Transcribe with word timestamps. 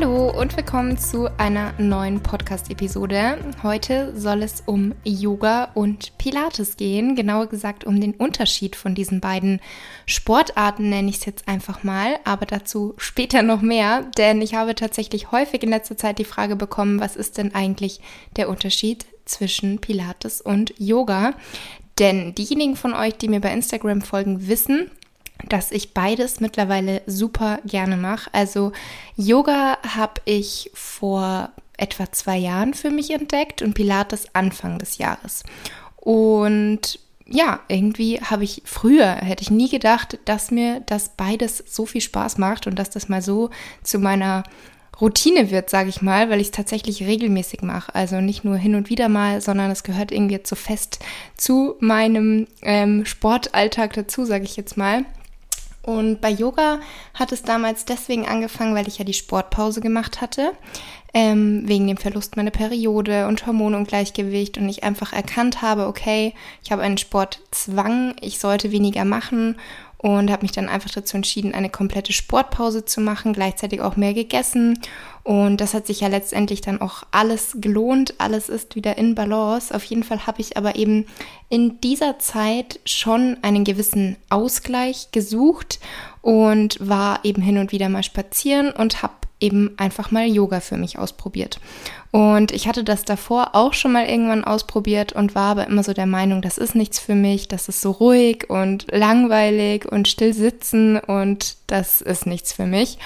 Hallo 0.00 0.30
und 0.30 0.56
willkommen 0.56 0.96
zu 0.96 1.28
einer 1.38 1.72
neuen 1.76 2.22
Podcast-Episode. 2.22 3.36
Heute 3.64 4.16
soll 4.16 4.44
es 4.44 4.62
um 4.64 4.94
Yoga 5.02 5.72
und 5.74 6.16
Pilates 6.18 6.76
gehen, 6.76 7.16
genauer 7.16 7.48
gesagt 7.48 7.82
um 7.82 8.00
den 8.00 8.14
Unterschied 8.14 8.76
von 8.76 8.94
diesen 8.94 9.20
beiden 9.20 9.60
Sportarten, 10.06 10.88
nenne 10.88 11.10
ich 11.10 11.16
es 11.16 11.24
jetzt 11.24 11.48
einfach 11.48 11.82
mal, 11.82 12.20
aber 12.22 12.46
dazu 12.46 12.94
später 12.96 13.42
noch 13.42 13.60
mehr, 13.60 14.02
denn 14.16 14.40
ich 14.40 14.54
habe 14.54 14.76
tatsächlich 14.76 15.32
häufig 15.32 15.64
in 15.64 15.70
letzter 15.70 15.96
Zeit 15.96 16.20
die 16.20 16.24
Frage 16.24 16.54
bekommen, 16.54 17.00
was 17.00 17.16
ist 17.16 17.36
denn 17.36 17.52
eigentlich 17.52 18.00
der 18.36 18.48
Unterschied 18.48 19.04
zwischen 19.24 19.80
Pilates 19.80 20.40
und 20.40 20.74
Yoga? 20.78 21.34
Denn 21.98 22.36
diejenigen 22.36 22.76
von 22.76 22.94
euch, 22.94 23.16
die 23.16 23.26
mir 23.26 23.40
bei 23.40 23.52
Instagram 23.52 24.02
folgen, 24.02 24.46
wissen, 24.46 24.92
dass 25.46 25.70
ich 25.72 25.94
beides 25.94 26.40
mittlerweile 26.40 27.02
super 27.06 27.60
gerne 27.64 27.96
mache. 27.96 28.30
Also 28.32 28.72
Yoga 29.16 29.78
habe 29.94 30.20
ich 30.24 30.70
vor 30.74 31.50
etwa 31.76 32.10
zwei 32.10 32.36
Jahren 32.36 32.74
für 32.74 32.90
mich 32.90 33.10
entdeckt 33.10 33.62
und 33.62 33.74
Pilates 33.74 34.34
Anfang 34.34 34.78
des 34.78 34.98
Jahres. 34.98 35.44
Und 35.96 36.98
ja, 37.26 37.60
irgendwie 37.68 38.20
habe 38.20 38.44
ich 38.44 38.62
früher, 38.64 39.06
hätte 39.16 39.42
ich 39.42 39.50
nie 39.50 39.68
gedacht, 39.68 40.18
dass 40.24 40.50
mir 40.50 40.80
das 40.86 41.10
beides 41.16 41.62
so 41.66 41.86
viel 41.86 42.00
Spaß 42.00 42.38
macht 42.38 42.66
und 42.66 42.78
dass 42.78 42.90
das 42.90 43.08
mal 43.08 43.22
so 43.22 43.50
zu 43.82 43.98
meiner 43.98 44.44
Routine 45.00 45.50
wird, 45.50 45.70
sage 45.70 45.90
ich 45.90 46.02
mal, 46.02 46.28
weil 46.30 46.40
ich 46.40 46.48
es 46.48 46.52
tatsächlich 46.52 47.06
regelmäßig 47.06 47.62
mache. 47.62 47.94
Also 47.94 48.20
nicht 48.20 48.44
nur 48.44 48.56
hin 48.56 48.74
und 48.74 48.90
wieder 48.90 49.08
mal, 49.08 49.40
sondern 49.40 49.70
es 49.70 49.84
gehört 49.84 50.10
irgendwie 50.10 50.34
jetzt 50.34 50.48
so 50.48 50.56
fest 50.56 50.98
zu 51.36 51.76
meinem 51.78 52.48
ähm, 52.62 53.04
Sportalltag 53.04 53.92
dazu, 53.92 54.24
sage 54.24 54.44
ich 54.44 54.56
jetzt 54.56 54.76
mal. 54.76 55.04
Und 55.88 56.20
bei 56.20 56.28
Yoga 56.28 56.80
hat 57.14 57.32
es 57.32 57.44
damals 57.44 57.86
deswegen 57.86 58.26
angefangen, 58.28 58.74
weil 58.74 58.86
ich 58.86 58.98
ja 58.98 59.06
die 59.06 59.14
Sportpause 59.14 59.80
gemacht 59.80 60.20
hatte, 60.20 60.52
ähm, 61.14 61.62
wegen 61.66 61.86
dem 61.86 61.96
Verlust 61.96 62.36
meiner 62.36 62.50
Periode 62.50 63.26
und 63.26 63.46
Hormonungleichgewicht 63.46 64.58
und 64.58 64.68
ich 64.68 64.84
einfach 64.84 65.14
erkannt 65.14 65.62
habe, 65.62 65.86
okay, 65.86 66.34
ich 66.62 66.72
habe 66.72 66.82
einen 66.82 66.98
Sportzwang, 66.98 68.16
ich 68.20 68.38
sollte 68.38 68.70
weniger 68.70 69.06
machen 69.06 69.56
und 69.98 70.30
habe 70.30 70.42
mich 70.42 70.52
dann 70.52 70.68
einfach 70.68 70.90
dazu 70.90 71.16
entschieden, 71.16 71.54
eine 71.54 71.70
komplette 71.70 72.12
Sportpause 72.12 72.84
zu 72.84 73.00
machen, 73.00 73.32
gleichzeitig 73.32 73.80
auch 73.80 73.96
mehr 73.96 74.14
gegessen. 74.14 74.78
Und 75.24 75.60
das 75.60 75.74
hat 75.74 75.86
sich 75.86 76.00
ja 76.00 76.08
letztendlich 76.08 76.60
dann 76.60 76.80
auch 76.80 77.02
alles 77.10 77.56
gelohnt, 77.60 78.14
alles 78.18 78.48
ist 78.48 78.76
wieder 78.76 78.96
in 78.96 79.16
Balance. 79.16 79.74
Auf 79.74 79.84
jeden 79.84 80.04
Fall 80.04 80.26
habe 80.26 80.40
ich 80.40 80.56
aber 80.56 80.76
eben 80.76 81.06
in 81.48 81.80
dieser 81.80 82.18
Zeit 82.20 82.78
schon 82.86 83.36
einen 83.42 83.64
gewissen 83.64 84.16
Ausgleich 84.30 85.08
gesucht 85.10 85.80
und 86.22 86.78
war 86.80 87.24
eben 87.24 87.42
hin 87.42 87.58
und 87.58 87.72
wieder 87.72 87.88
mal 87.88 88.04
spazieren 88.04 88.70
und 88.70 89.02
habe 89.02 89.14
eben 89.40 89.74
einfach 89.76 90.10
mal 90.10 90.26
Yoga 90.26 90.60
für 90.60 90.76
mich 90.76 90.98
ausprobiert. 90.98 91.60
Und 92.10 92.52
ich 92.52 92.66
hatte 92.66 92.84
das 92.84 93.04
davor 93.04 93.50
auch 93.54 93.74
schon 93.74 93.92
mal 93.92 94.06
irgendwann 94.06 94.44
ausprobiert 94.44 95.12
und 95.12 95.34
war 95.34 95.50
aber 95.50 95.66
immer 95.66 95.82
so 95.82 95.92
der 95.92 96.06
Meinung, 96.06 96.42
das 96.42 96.58
ist 96.58 96.74
nichts 96.74 96.98
für 96.98 97.14
mich, 97.14 97.48
das 97.48 97.68
ist 97.68 97.80
so 97.80 97.90
ruhig 97.90 98.48
und 98.48 98.86
langweilig 98.90 99.90
und 99.90 100.08
still 100.08 100.32
sitzen 100.32 100.98
und 100.98 101.56
das 101.66 102.00
ist 102.00 102.26
nichts 102.26 102.52
für 102.52 102.66
mich. 102.66 102.98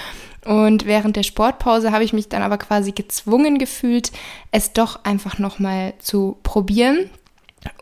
Und 0.45 0.87
während 0.87 1.17
der 1.17 1.23
Sportpause 1.23 1.93
habe 1.93 2.05
ich 2.05 2.13
mich 2.13 2.29
dann 2.29 2.43
aber 2.43 2.59
quasi 2.59 2.93
gezwungen 2.93 3.59
gefühlt, 3.59 4.11
es 4.51 4.73
doch 4.73 5.05
einfach 5.05 5.39
nochmal 5.39 5.95
zu 5.99 6.39
probieren. 6.43 7.11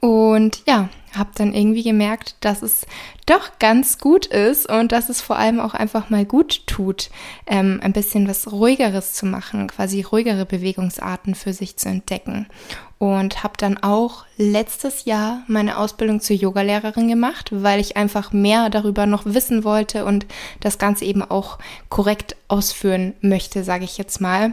Und 0.01 0.63
ja, 0.67 0.89
habe 1.17 1.31
dann 1.35 1.55
irgendwie 1.55 1.83
gemerkt, 1.83 2.37
dass 2.41 2.63
es 2.63 2.87
doch 3.27 3.59
ganz 3.59 3.99
gut 3.99 4.27
ist 4.27 4.69
und 4.69 4.93
dass 4.93 5.09
es 5.09 5.21
vor 5.21 5.37
allem 5.37 5.61
auch 5.61 5.75
einfach 5.75 6.11
mal 6.11 6.25
gut 6.25 6.67
tut, 6.67 7.11
ähm, 7.47 7.81
ein 7.83 7.93
bisschen 7.93 8.29
was 8.29 8.51
ruhigeres 8.51 9.15
zu 9.15 9.27
machen, 9.27 9.69
quasi 9.69 10.03
ruhigere 10.03 10.47
Bewegungsarten 10.47 11.35
für 11.35 11.53
sich 11.53 11.77
zu 11.77 11.89
entdecken. 11.89 12.47
Und 12.99 13.43
habe 13.43 13.55
dann 13.57 13.79
auch 13.79 14.27
letztes 14.37 15.07
Jahr 15.07 15.43
meine 15.47 15.79
Ausbildung 15.79 16.21
zur 16.21 16.37
Yogalehrerin 16.37 17.09
gemacht, 17.09 17.49
weil 17.51 17.81
ich 17.81 17.97
einfach 17.97 18.33
mehr 18.33 18.69
darüber 18.69 19.07
noch 19.07 19.25
wissen 19.25 19.65
wollte 19.65 20.05
und 20.05 20.27
das 20.61 20.79
Ganze 20.79 21.07
eben 21.07 21.23
auch 21.23 21.59
korrekt 21.89 22.37
ausführen 22.49 23.15
möchte, 23.23 23.65
sage 23.65 23.85
ich 23.85 23.97
jetzt 23.97 24.21
mal 24.21 24.53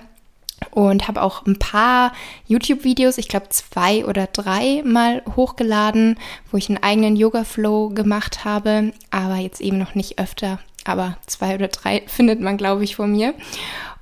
und 0.72 1.08
habe 1.08 1.22
auch 1.22 1.46
ein 1.46 1.60
paar 1.60 2.14
YouTube-Videos, 2.48 3.18
ich 3.18 3.28
glaube 3.28 3.50
zwei 3.50 4.06
oder 4.06 4.28
drei 4.28 4.82
mal 4.84 5.22
hochgeladen, 5.36 6.20
wo 6.52 6.58
ich 6.58 6.70
einen 6.70 6.82
eigenen 6.82 7.16
Yoga-Flow 7.16 7.90
gemacht 7.90 8.46
habe, 8.46 8.94
aber 9.12 9.36
jetzt 9.36 9.62
eben 9.62 9.78
noch 9.78 9.96
nicht 9.96 10.20
öfter, 10.20 10.60
aber 10.86 11.18
zwei 11.26 11.56
oder 11.56 11.68
drei 11.68 12.04
findet 12.08 12.42
man, 12.42 12.58
glaube 12.58 12.84
ich, 12.84 12.96
von 12.96 13.12
mir. 13.12 13.34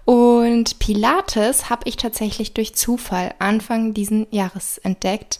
Und 0.05 0.77
Pilates 0.77 1.69
habe 1.69 1.89
ich 1.89 1.97
tatsächlich 1.97 2.53
durch 2.53 2.75
Zufall 2.75 3.33
Anfang 3.39 3.93
diesen 3.95 4.27
Jahres 4.29 4.77
entdeckt, 4.77 5.39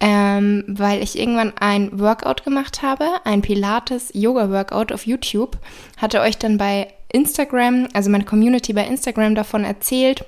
ähm, 0.00 0.64
weil 0.68 1.02
ich 1.02 1.18
irgendwann 1.18 1.54
ein 1.58 1.98
Workout 1.98 2.44
gemacht 2.44 2.82
habe, 2.82 3.06
ein 3.24 3.40
Pilates-Yoga-Workout 3.40 4.92
auf 4.92 5.06
YouTube, 5.06 5.56
hatte 5.96 6.20
euch 6.20 6.36
dann 6.36 6.58
bei 6.58 6.92
Instagram, 7.10 7.88
also 7.94 8.10
meine 8.10 8.24
Community 8.24 8.74
bei 8.74 8.86
Instagram 8.86 9.34
davon 9.34 9.64
erzählt 9.64 10.24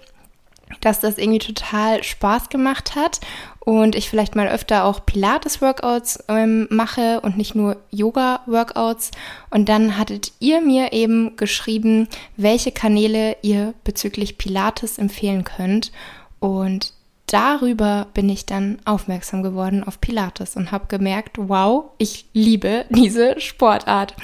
dass 0.80 1.00
das 1.00 1.18
irgendwie 1.18 1.38
total 1.38 2.02
Spaß 2.02 2.48
gemacht 2.48 2.94
hat 2.94 3.20
und 3.60 3.94
ich 3.94 4.10
vielleicht 4.10 4.36
mal 4.36 4.48
öfter 4.48 4.84
auch 4.84 5.04
Pilates-Workouts 5.06 6.24
ähm, 6.28 6.66
mache 6.70 7.20
und 7.20 7.36
nicht 7.36 7.54
nur 7.54 7.78
Yoga-Workouts. 7.90 9.10
Und 9.50 9.68
dann 9.68 9.96
hattet 9.98 10.32
ihr 10.38 10.60
mir 10.60 10.92
eben 10.92 11.36
geschrieben, 11.36 12.08
welche 12.36 12.72
Kanäle 12.72 13.36
ihr 13.42 13.74
bezüglich 13.84 14.36
Pilates 14.36 14.98
empfehlen 14.98 15.44
könnt. 15.44 15.92
Und 16.40 16.92
darüber 17.34 18.06
bin 18.14 18.28
ich 18.28 18.46
dann 18.46 18.78
aufmerksam 18.84 19.42
geworden 19.42 19.82
auf 19.82 20.00
Pilates 20.00 20.54
und 20.54 20.70
habe 20.70 20.86
gemerkt, 20.86 21.36
wow, 21.36 21.86
ich 21.98 22.26
liebe 22.32 22.84
diese 22.90 23.40
Sportart. 23.40 24.14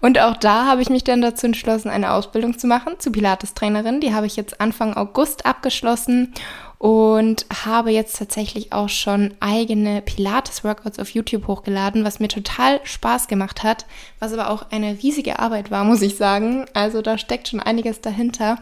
Und 0.00 0.18
auch 0.18 0.38
da 0.38 0.64
habe 0.64 0.80
ich 0.80 0.88
mich 0.88 1.04
dann 1.04 1.20
dazu 1.20 1.44
entschlossen, 1.44 1.90
eine 1.90 2.12
Ausbildung 2.12 2.58
zu 2.58 2.66
machen 2.66 2.94
zur 2.98 3.12
Pilates-Trainerin. 3.12 4.00
Die 4.00 4.14
habe 4.14 4.24
ich 4.24 4.36
jetzt 4.36 4.62
Anfang 4.62 4.96
August 4.96 5.44
abgeschlossen 5.44 6.32
und 6.78 7.46
habe 7.64 7.90
jetzt 7.90 8.18
tatsächlich 8.18 8.72
auch 8.72 8.88
schon 8.88 9.34
eigene 9.40 10.00
Pilates-Workouts 10.00 10.98
auf 10.98 11.10
YouTube 11.10 11.46
hochgeladen, 11.46 12.04
was 12.04 12.18
mir 12.18 12.28
total 12.28 12.80
Spaß 12.84 13.28
gemacht 13.28 13.62
hat, 13.62 13.84
was 14.20 14.32
aber 14.32 14.50
auch 14.50 14.70
eine 14.70 15.02
riesige 15.02 15.38
Arbeit 15.38 15.70
war, 15.70 15.84
muss 15.84 16.02
ich 16.02 16.16
sagen. 16.16 16.64
Also 16.72 17.02
da 17.02 17.18
steckt 17.18 17.48
schon 17.48 17.60
einiges 17.60 18.00
dahinter. 18.00 18.56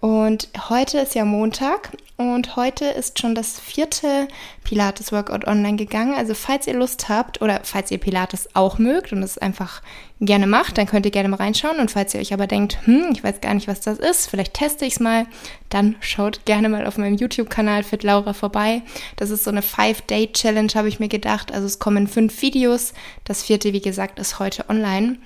Und 0.00 0.48
heute 0.70 0.98
ist 0.98 1.14
ja 1.14 1.26
Montag 1.26 1.90
und 2.16 2.56
heute 2.56 2.86
ist 2.86 3.18
schon 3.18 3.34
das 3.34 3.60
vierte 3.60 4.28
Pilates-Workout 4.64 5.46
online 5.46 5.76
gegangen. 5.76 6.14
Also 6.14 6.32
falls 6.32 6.66
ihr 6.66 6.74
Lust 6.74 7.10
habt 7.10 7.42
oder 7.42 7.60
falls 7.64 7.90
ihr 7.90 7.98
Pilates 7.98 8.48
auch 8.54 8.78
mögt 8.78 9.12
und 9.12 9.22
es 9.22 9.36
einfach 9.36 9.82
gerne 10.18 10.46
macht, 10.46 10.78
dann 10.78 10.86
könnt 10.86 11.04
ihr 11.04 11.12
gerne 11.12 11.28
mal 11.28 11.36
reinschauen. 11.36 11.78
Und 11.78 11.90
falls 11.90 12.14
ihr 12.14 12.20
euch 12.20 12.32
aber 12.32 12.46
denkt, 12.46 12.78
hm, 12.86 13.10
ich 13.12 13.22
weiß 13.22 13.42
gar 13.42 13.52
nicht, 13.52 13.68
was 13.68 13.80
das 13.80 13.98
ist, 13.98 14.28
vielleicht 14.28 14.54
teste 14.54 14.86
ich 14.86 14.94
es 14.94 15.00
mal, 15.00 15.26
dann 15.68 15.96
schaut 16.00 16.46
gerne 16.46 16.70
mal 16.70 16.86
auf 16.86 16.96
meinem 16.96 17.16
YouTube-Kanal 17.16 17.82
Fit 17.82 18.02
Laura 18.02 18.32
vorbei. 18.32 18.80
Das 19.16 19.28
ist 19.28 19.44
so 19.44 19.50
eine 19.50 19.62
Five-Day-Challenge, 19.62 20.72
habe 20.74 20.88
ich 20.88 20.98
mir 20.98 21.08
gedacht. 21.08 21.52
Also 21.52 21.66
es 21.66 21.78
kommen 21.78 22.08
fünf 22.08 22.40
Videos. 22.40 22.94
Das 23.24 23.42
vierte, 23.42 23.74
wie 23.74 23.82
gesagt, 23.82 24.18
ist 24.18 24.38
heute 24.38 24.68
online. 24.70 25.18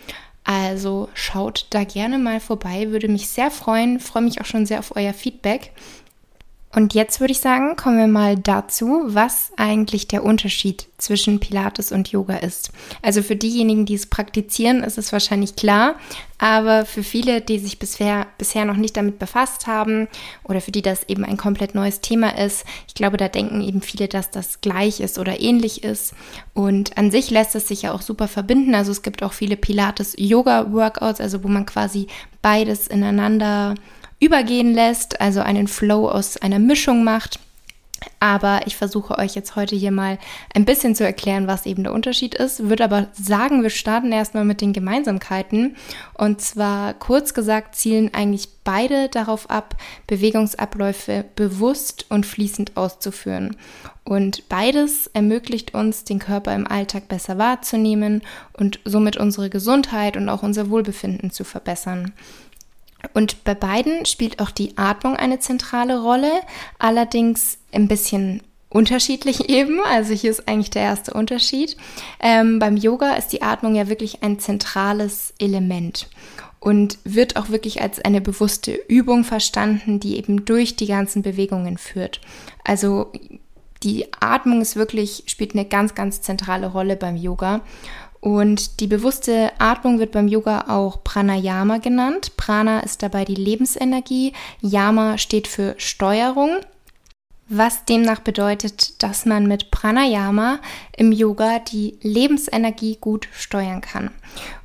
Also 0.44 1.08
schaut 1.14 1.66
da 1.70 1.84
gerne 1.84 2.18
mal 2.18 2.38
vorbei, 2.38 2.90
würde 2.90 3.08
mich 3.08 3.28
sehr 3.28 3.50
freuen, 3.50 3.98
freue 3.98 4.22
mich 4.22 4.40
auch 4.40 4.44
schon 4.44 4.66
sehr 4.66 4.78
auf 4.78 4.94
euer 4.94 5.14
Feedback. 5.14 5.72
Und 6.74 6.92
jetzt 6.92 7.20
würde 7.20 7.32
ich 7.32 7.40
sagen, 7.40 7.76
kommen 7.76 7.98
wir 7.98 8.08
mal 8.08 8.36
dazu, 8.36 9.02
was 9.06 9.52
eigentlich 9.56 10.08
der 10.08 10.24
Unterschied 10.24 10.88
zwischen 10.98 11.38
Pilates 11.38 11.92
und 11.92 12.10
Yoga 12.10 12.36
ist. 12.38 12.72
Also 13.02 13.22
für 13.22 13.36
diejenigen, 13.36 13.86
die 13.86 13.94
es 13.94 14.06
praktizieren, 14.06 14.82
ist 14.82 14.98
es 14.98 15.12
wahrscheinlich 15.12 15.54
klar, 15.54 15.94
aber 16.38 16.84
für 16.84 17.02
viele, 17.02 17.40
die 17.40 17.58
sich 17.58 17.78
bisher, 17.78 18.26
bisher 18.38 18.64
noch 18.64 18.76
nicht 18.76 18.96
damit 18.96 19.18
befasst 19.18 19.66
haben 19.66 20.08
oder 20.42 20.60
für 20.60 20.72
die 20.72 20.82
das 20.82 21.08
eben 21.08 21.24
ein 21.24 21.36
komplett 21.36 21.74
neues 21.74 22.00
Thema 22.00 22.36
ist, 22.38 22.64
ich 22.88 22.94
glaube, 22.94 23.18
da 23.18 23.28
denken 23.28 23.60
eben 23.60 23.80
viele, 23.80 24.08
dass 24.08 24.30
das 24.30 24.60
gleich 24.60 25.00
ist 25.00 25.18
oder 25.18 25.40
ähnlich 25.40 25.84
ist. 25.84 26.14
Und 26.54 26.98
an 26.98 27.10
sich 27.10 27.30
lässt 27.30 27.54
es 27.54 27.68
sich 27.68 27.82
ja 27.82 27.92
auch 27.92 28.02
super 28.02 28.26
verbinden. 28.28 28.74
Also 28.74 28.90
es 28.90 29.02
gibt 29.02 29.22
auch 29.22 29.32
viele 29.32 29.56
Pilates-Yoga-Workouts, 29.56 31.20
also 31.20 31.44
wo 31.44 31.48
man 31.48 31.66
quasi 31.66 32.08
beides 32.42 32.88
ineinander 32.88 33.74
übergehen 34.20 34.72
lässt, 34.72 35.20
also 35.20 35.40
einen 35.40 35.68
Flow 35.68 36.08
aus 36.08 36.36
einer 36.36 36.58
Mischung 36.58 37.04
macht. 37.04 37.38
Aber 38.20 38.66
ich 38.66 38.76
versuche 38.76 39.18
euch 39.18 39.34
jetzt 39.34 39.56
heute 39.56 39.76
hier 39.76 39.90
mal 39.90 40.18
ein 40.54 40.64
bisschen 40.64 40.94
zu 40.94 41.04
erklären, 41.04 41.46
was 41.46 41.66
eben 41.66 41.84
der 41.84 41.92
Unterschied 41.92 42.34
ist. 42.34 42.68
Würde 42.68 42.84
aber 42.84 43.08
sagen, 43.12 43.62
wir 43.62 43.70
starten 43.70 44.12
erstmal 44.12 44.44
mit 44.44 44.60
den 44.60 44.72
Gemeinsamkeiten. 44.72 45.76
Und 46.14 46.40
zwar 46.40 46.94
kurz 46.94 47.34
gesagt 47.34 47.74
zielen 47.76 48.12
eigentlich 48.12 48.48
beide 48.64 49.08
darauf 49.08 49.50
ab, 49.50 49.76
Bewegungsabläufe 50.06 51.24
bewusst 51.36 52.06
und 52.08 52.26
fließend 52.26 52.76
auszuführen. 52.76 53.56
Und 54.04 54.48
beides 54.48 55.06
ermöglicht 55.08 55.74
uns, 55.74 56.04
den 56.04 56.18
Körper 56.18 56.54
im 56.54 56.66
Alltag 56.66 57.08
besser 57.08 57.38
wahrzunehmen 57.38 58.22
und 58.52 58.80
somit 58.84 59.16
unsere 59.16 59.50
Gesundheit 59.50 60.16
und 60.16 60.28
auch 60.28 60.42
unser 60.42 60.70
Wohlbefinden 60.70 61.30
zu 61.30 61.44
verbessern. 61.44 62.12
Und 63.12 63.44
bei 63.44 63.54
beiden 63.54 64.06
spielt 64.06 64.40
auch 64.40 64.50
die 64.50 64.76
Atmung 64.78 65.16
eine 65.16 65.38
zentrale 65.38 66.00
Rolle, 66.00 66.30
allerdings 66.78 67.58
ein 67.72 67.88
bisschen 67.88 68.42
unterschiedlich 68.68 69.48
eben. 69.48 69.80
Also 69.84 70.14
hier 70.14 70.30
ist 70.30 70.48
eigentlich 70.48 70.70
der 70.70 70.82
erste 70.82 71.14
Unterschied. 71.14 71.76
Ähm, 72.20 72.58
beim 72.58 72.76
Yoga 72.76 73.14
ist 73.14 73.28
die 73.28 73.42
Atmung 73.42 73.74
ja 73.74 73.88
wirklich 73.88 74.22
ein 74.22 74.38
zentrales 74.38 75.34
Element 75.38 76.08
und 76.60 76.98
wird 77.04 77.36
auch 77.36 77.50
wirklich 77.50 77.82
als 77.82 78.00
eine 78.00 78.22
bewusste 78.22 78.72
Übung 78.88 79.24
verstanden, 79.24 80.00
die 80.00 80.16
eben 80.16 80.46
durch 80.46 80.76
die 80.76 80.86
ganzen 80.86 81.22
Bewegungen 81.22 81.76
führt. 81.76 82.20
Also 82.64 83.12
die 83.82 84.06
Atmung 84.18 84.62
ist 84.62 84.74
wirklich, 84.74 85.24
spielt 85.26 85.52
eine 85.52 85.66
ganz, 85.66 85.94
ganz 85.94 86.22
zentrale 86.22 86.68
Rolle 86.68 86.96
beim 86.96 87.16
Yoga. 87.16 87.60
Und 88.24 88.80
die 88.80 88.86
bewusste 88.86 89.52
Atmung 89.58 89.98
wird 89.98 90.12
beim 90.12 90.28
Yoga 90.28 90.64
auch 90.68 91.04
Pranayama 91.04 91.76
genannt. 91.76 92.38
Prana 92.38 92.80
ist 92.80 93.02
dabei 93.02 93.26
die 93.26 93.34
Lebensenergie. 93.34 94.32
Yama 94.62 95.18
steht 95.18 95.46
für 95.46 95.74
Steuerung. 95.76 96.60
Was 97.50 97.84
demnach 97.84 98.20
bedeutet, 98.20 99.02
dass 99.02 99.26
man 99.26 99.46
mit 99.46 99.70
Pranayama 99.70 100.60
im 100.96 101.12
Yoga 101.12 101.58
die 101.58 101.98
Lebensenergie 102.00 102.96
gut 102.98 103.28
steuern 103.34 103.82
kann. 103.82 104.10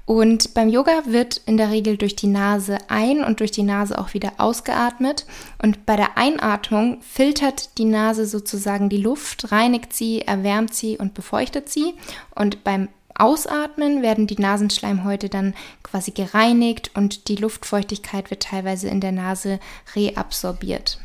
Und 0.06 0.54
beim 0.54 0.70
Yoga 0.70 1.04
wird 1.08 1.42
in 1.46 1.58
der 1.58 1.70
Regel 1.70 1.98
durch 1.98 2.16
die 2.16 2.28
Nase 2.28 2.78
ein 2.88 3.26
und 3.26 3.42
durch 3.42 3.52
die 3.52 3.64
Nase 3.64 3.98
auch 3.98 4.14
wieder 4.14 4.32
ausgeatmet. 4.38 5.26
Und 5.62 5.86
bei 5.86 5.98
der 5.98 6.18
Einatmung 6.18 7.02
filtert 7.02 7.78
die 7.78 7.84
Nase 7.84 8.26
sozusagen 8.26 8.88
die 8.88 9.02
Luft, 9.02 9.52
reinigt 9.52 9.92
sie, 9.92 10.22
erwärmt 10.22 10.74
sie 10.74 10.98
und 10.98 11.14
befeuchtet 11.14 11.68
sie. 11.68 11.96
Und 12.34 12.64
beim 12.64 12.88
Ausatmen 13.16 14.02
werden 14.02 14.28
die 14.28 14.42
Nasenschleimhäute 14.42 15.30
dann 15.30 15.54
quasi 15.84 16.12
gereinigt 16.12 16.92
und 16.96 17.28
die 17.28 17.36
Luftfeuchtigkeit 17.36 18.30
wird 18.30 18.44
teilweise 18.44 18.88
in 18.88 19.02
der 19.02 19.12
Nase 19.12 19.60
reabsorbiert. 19.96 21.00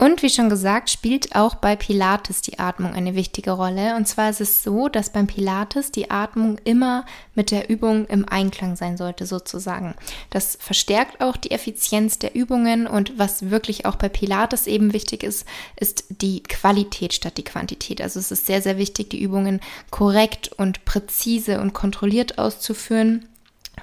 Und 0.00 0.22
wie 0.22 0.30
schon 0.30 0.48
gesagt, 0.48 0.90
spielt 0.90 1.34
auch 1.34 1.56
bei 1.56 1.74
Pilates 1.74 2.40
die 2.40 2.60
Atmung 2.60 2.94
eine 2.94 3.16
wichtige 3.16 3.50
Rolle. 3.50 3.96
Und 3.96 4.06
zwar 4.06 4.30
ist 4.30 4.40
es 4.40 4.62
so, 4.62 4.88
dass 4.88 5.10
beim 5.10 5.26
Pilates 5.26 5.90
die 5.90 6.08
Atmung 6.08 6.56
immer 6.62 7.04
mit 7.34 7.50
der 7.50 7.68
Übung 7.68 8.06
im 8.06 8.28
Einklang 8.28 8.76
sein 8.76 8.96
sollte, 8.96 9.26
sozusagen. 9.26 9.96
Das 10.30 10.56
verstärkt 10.60 11.20
auch 11.20 11.36
die 11.36 11.50
Effizienz 11.50 12.20
der 12.20 12.36
Übungen. 12.36 12.86
Und 12.86 13.18
was 13.18 13.50
wirklich 13.50 13.86
auch 13.86 13.96
bei 13.96 14.08
Pilates 14.08 14.68
eben 14.68 14.92
wichtig 14.92 15.24
ist, 15.24 15.44
ist 15.74 16.04
die 16.08 16.44
Qualität 16.44 17.12
statt 17.12 17.36
die 17.36 17.44
Quantität. 17.44 18.00
Also 18.00 18.20
es 18.20 18.30
ist 18.30 18.46
sehr, 18.46 18.62
sehr 18.62 18.78
wichtig, 18.78 19.10
die 19.10 19.20
Übungen 19.20 19.60
korrekt 19.90 20.52
und 20.56 20.84
präzise 20.84 21.60
und 21.60 21.72
kontrolliert 21.74 22.38
auszuführen. 22.38 23.28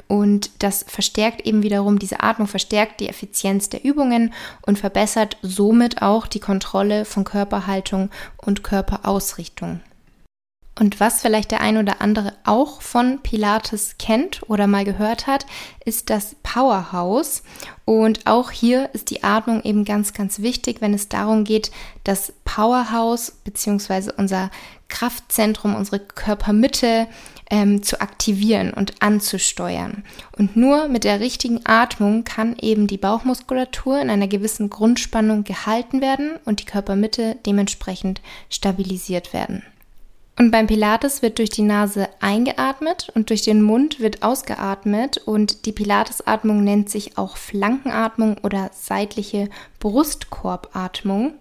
Und 0.07 0.51
das 0.59 0.85
verstärkt 0.87 1.45
eben 1.45 1.63
wiederum, 1.63 1.97
diese 1.97 2.21
Atmung 2.21 2.47
verstärkt 2.47 2.99
die 2.99 3.09
Effizienz 3.09 3.69
der 3.69 3.83
Übungen 3.83 4.33
und 4.65 4.77
verbessert 4.77 5.37
somit 5.41 6.01
auch 6.01 6.27
die 6.27 6.39
Kontrolle 6.39 7.05
von 7.05 7.23
Körperhaltung 7.23 8.09
und 8.37 8.63
Körperausrichtung. 8.63 9.81
Und 10.77 10.99
was 10.99 11.21
vielleicht 11.21 11.51
der 11.51 11.61
ein 11.61 11.77
oder 11.77 12.01
andere 12.01 12.33
auch 12.43 12.81
von 12.81 13.19
Pilates 13.23 13.95
kennt 13.97 14.41
oder 14.49 14.67
mal 14.67 14.83
gehört 14.83 15.25
hat, 15.25 15.45
ist 15.85 16.09
das 16.09 16.35
Powerhouse. 16.43 17.43
Und 17.85 18.27
auch 18.27 18.51
hier 18.51 18.89
ist 18.93 19.09
die 19.09 19.23
Atmung 19.23 19.63
eben 19.63 19.85
ganz, 19.85 20.11
ganz 20.11 20.39
wichtig, 20.39 20.81
wenn 20.81 20.93
es 20.93 21.07
darum 21.07 21.45
geht, 21.45 21.71
das 22.03 22.33
Powerhouse 22.43 23.31
bzw. 23.45 24.11
unser 24.17 24.51
Kraftzentrum, 24.87 25.75
unsere 25.75 25.99
Körpermitte 25.99 27.07
ähm, 27.49 27.83
zu 27.83 28.01
aktivieren 28.01 28.73
und 28.73 29.01
anzusteuern. 29.01 30.03
Und 30.37 30.55
nur 30.55 30.87
mit 30.87 31.03
der 31.03 31.19
richtigen 31.19 31.61
Atmung 31.65 32.23
kann 32.23 32.55
eben 32.59 32.87
die 32.87 32.97
Bauchmuskulatur 32.97 33.99
in 33.99 34.09
einer 34.09 34.27
gewissen 34.27 34.69
Grundspannung 34.69 35.43
gehalten 35.43 36.01
werden 36.01 36.37
und 36.45 36.61
die 36.61 36.65
Körpermitte 36.65 37.37
dementsprechend 37.45 38.21
stabilisiert 38.49 39.33
werden. 39.33 39.63
Und 40.37 40.51
beim 40.51 40.67
Pilates 40.67 41.21
wird 41.21 41.37
durch 41.37 41.49
die 41.49 41.61
Nase 41.61 42.09
eingeatmet 42.19 43.09
und 43.15 43.29
durch 43.29 43.43
den 43.43 43.61
Mund 43.61 44.01
wird 44.01 44.21
ausgeatmet 44.21 45.17
und 45.17 45.65
die 45.65 45.71
Pilatesatmung 45.71 46.61
nennt 46.61 46.89
sich 46.89 47.17
auch 47.17 47.37
Flankenatmung 47.37 48.37
oder 48.43 48.69
seitliche 48.73 49.49
Brustkorbatmung. 49.79 51.35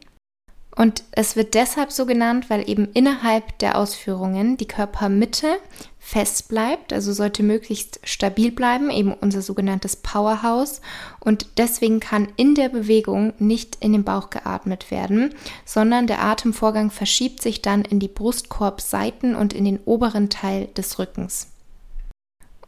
Und 0.76 1.04
es 1.12 1.36
wird 1.36 1.54
deshalb 1.54 1.92
so 1.92 2.04
genannt, 2.04 2.50
weil 2.50 2.68
eben 2.68 2.88
innerhalb 2.94 3.58
der 3.58 3.78
Ausführungen 3.78 4.56
die 4.56 4.66
Körpermitte 4.66 5.56
fest 6.00 6.48
bleibt, 6.48 6.92
also 6.92 7.12
sollte 7.12 7.42
möglichst 7.42 8.00
stabil 8.02 8.50
bleiben, 8.50 8.90
eben 8.90 9.14
unser 9.14 9.40
sogenanntes 9.40 9.96
Powerhouse. 9.96 10.80
Und 11.20 11.46
deswegen 11.58 12.00
kann 12.00 12.28
in 12.36 12.54
der 12.54 12.68
Bewegung 12.68 13.32
nicht 13.38 13.78
in 13.80 13.92
den 13.92 14.04
Bauch 14.04 14.30
geatmet 14.30 14.90
werden, 14.90 15.34
sondern 15.64 16.06
der 16.06 16.22
Atemvorgang 16.22 16.90
verschiebt 16.90 17.40
sich 17.40 17.62
dann 17.62 17.82
in 17.82 18.00
die 18.00 18.08
Brustkorbseiten 18.08 19.34
und 19.34 19.52
in 19.52 19.64
den 19.64 19.78
oberen 19.84 20.28
Teil 20.28 20.66
des 20.76 20.98
Rückens. 20.98 21.53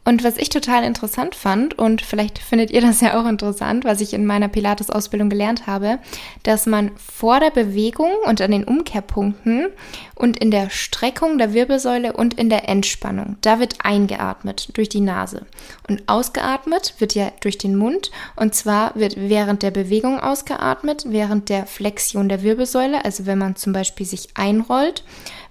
Und 0.07 0.23
was 0.23 0.37
ich 0.37 0.47
total 0.47 0.85
interessant 0.85 1.35
fand, 1.35 1.77
und 1.77 2.01
vielleicht 2.01 2.39
findet 2.39 2.71
ihr 2.71 2.79
das 2.79 3.01
ja 3.01 3.19
auch 3.19 3.27
interessant, 3.27 3.83
was 3.83 3.99
ich 3.99 4.13
in 4.13 4.25
meiner 4.25 4.47
Pilates-Ausbildung 4.47 5.29
gelernt 5.29 5.67
habe, 5.67 5.99
dass 6.43 6.65
man 6.65 6.91
vor 6.95 7.41
der 7.41 7.51
Bewegung 7.51 8.11
und 8.25 8.39
an 8.39 8.51
den 8.51 8.63
Umkehrpunkten 8.63 9.67
und 10.15 10.37
in 10.37 10.49
der 10.49 10.69
Streckung 10.69 11.37
der 11.37 11.53
Wirbelsäule 11.53 12.13
und 12.13 12.35
in 12.35 12.49
der 12.49 12.69
Entspannung, 12.69 13.35
da 13.41 13.59
wird 13.59 13.79
eingeatmet 13.83 14.69
durch 14.77 14.87
die 14.87 15.01
Nase. 15.01 15.45
Und 15.89 16.07
ausgeatmet 16.07 16.95
wird 16.99 17.13
ja 17.13 17.33
durch 17.41 17.57
den 17.57 17.75
Mund. 17.75 18.09
Und 18.37 18.55
zwar 18.55 18.95
wird 18.95 19.17
während 19.17 19.61
der 19.61 19.71
Bewegung 19.71 20.21
ausgeatmet, 20.21 21.03
während 21.09 21.49
der 21.49 21.65
Flexion 21.65 22.29
der 22.29 22.43
Wirbelsäule, 22.43 23.03
also 23.03 23.25
wenn 23.25 23.39
man 23.39 23.57
zum 23.57 23.73
Beispiel 23.73 24.05
sich 24.05 24.29
einrollt, 24.35 25.03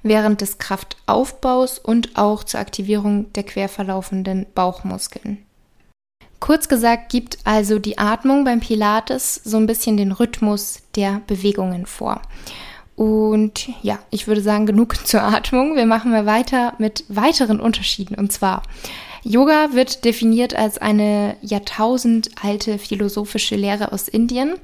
während 0.09 0.41
des 0.41 0.59
Kraftaufbaus 0.59 1.79
und 1.79 2.17
auch 2.17 2.45
zur 2.45 2.61
Aktivierung 2.61 3.33
der 3.35 3.43
quer 3.43 3.69
verlaufenden 3.69 4.47
Bauchmuskeln. 4.55 5.39
Kurz 6.39 6.69
gesagt 6.69 7.11
gibt 7.11 7.39
also 7.45 7.79
die 7.79 7.99
Atmung 7.99 8.45
beim 8.45 8.61
Pilates 8.61 9.41
so 9.43 9.57
ein 9.57 9.67
bisschen 9.67 9.97
den 9.97 10.13
Rhythmus 10.13 10.83
der 10.95 11.23
Bewegungen 11.27 11.87
vor. 11.87 12.23
Und 12.95 13.69
ja, 13.83 13.99
ich 14.11 14.27
würde 14.27 14.41
sagen, 14.41 14.67
genug 14.67 14.97
zur 15.07 15.23
Atmung. 15.23 15.77
Wir 15.77 15.87
machen 15.87 16.11
mal 16.11 16.27
weiter 16.27 16.75
mit 16.79 17.05
weiteren 17.09 17.61
Unterschieden. 17.61 18.15
Und 18.15 18.33
zwar, 18.33 18.63
Yoga 19.23 19.73
wird 19.73 20.05
definiert 20.05 20.55
als 20.55 20.79
eine 20.79 21.37
jahrtausendalte 21.43 22.79
philosophische 22.79 23.57
Lehre 23.57 23.93
aus 23.93 24.09
Indien 24.09 24.55